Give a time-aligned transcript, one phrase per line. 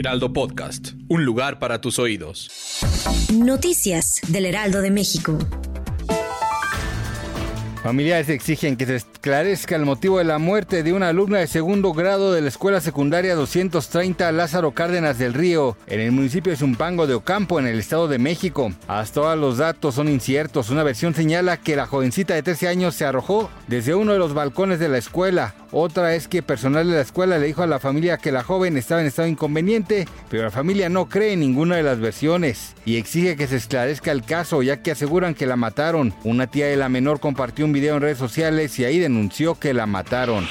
[0.00, 2.48] Heraldo Podcast, un lugar para tus oídos.
[3.34, 5.36] Noticias del Heraldo de México.
[7.82, 11.92] Familiares exigen que se esclarezca el motivo de la muerte de una alumna de segundo
[11.92, 17.06] grado de la Escuela Secundaria 230 Lázaro Cárdenas del Río, en el municipio de Zumpango
[17.06, 18.72] de Ocampo, en el Estado de México.
[18.88, 20.70] Hasta ahora los datos son inciertos.
[20.70, 24.32] Una versión señala que la jovencita de 13 años se arrojó desde uno de los
[24.32, 25.54] balcones de la escuela.
[25.72, 28.76] Otra es que personal de la escuela le dijo a la familia que la joven
[28.76, 32.96] estaba en estado inconveniente, pero la familia no cree en ninguna de las versiones y
[32.96, 36.12] exige que se esclarezca el caso, ya que aseguran que la mataron.
[36.24, 39.72] Una tía de la menor compartió un video en redes sociales y ahí denunció que
[39.72, 40.48] la mataron.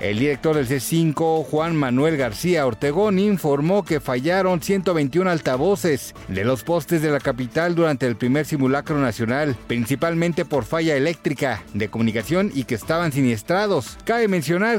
[0.00, 6.64] El director del C5, Juan Manuel García Ortegón, informó que fallaron 121 altavoces de los
[6.64, 12.50] postes de la capital durante el primer simulacro nacional, principalmente por falla eléctrica de comunicación
[12.54, 13.98] y que estaban siniestrados.
[14.04, 14.26] Cabe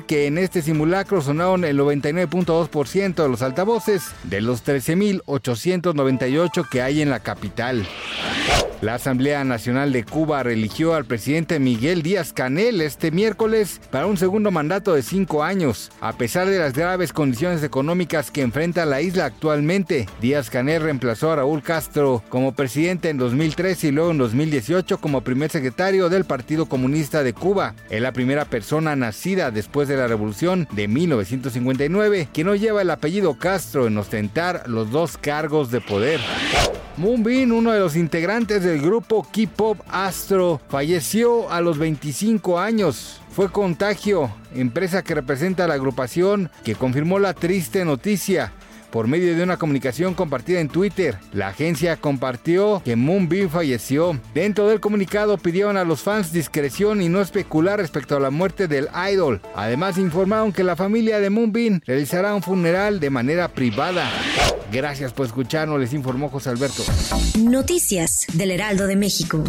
[0.07, 7.01] que en este simulacro sonaron el 99.2% de los altavoces de los 13.898 que hay
[7.01, 7.87] en la capital.
[8.81, 14.17] La Asamblea Nacional de Cuba religió al presidente Miguel Díaz Canel este miércoles para un
[14.17, 15.91] segundo mandato de cinco años.
[16.01, 21.31] A pesar de las graves condiciones económicas que enfrenta la isla actualmente, Díaz Canel reemplazó
[21.31, 26.25] a Raúl Castro como presidente en 2013 y luego en 2018 como primer secretario del
[26.25, 27.75] Partido Comunista de Cuba.
[27.91, 32.89] Es la primera persona nacida después de la revolución de 1959 que no lleva el
[32.89, 36.19] apellido Castro en ostentar los dos cargos de poder.
[36.97, 43.21] Moonbin, uno de los integrantes del grupo K-Pop Astro, falleció a los 25 años.
[43.31, 48.51] Fue Contagio, empresa que representa a la agrupación, que confirmó la triste noticia.
[48.91, 54.19] Por medio de una comunicación compartida en Twitter, la agencia compartió que Moonbeam falleció.
[54.33, 58.67] Dentro del comunicado pidieron a los fans discreción y no especular respecto a la muerte
[58.67, 59.41] del idol.
[59.55, 64.11] Además informaron que la familia de Moonbeam realizará un funeral de manera privada.
[64.71, 66.83] Gracias por escucharnos, les informó José Alberto.
[67.39, 69.43] Noticias del Heraldo de México.